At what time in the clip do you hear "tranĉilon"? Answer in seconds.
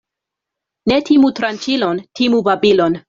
1.41-2.01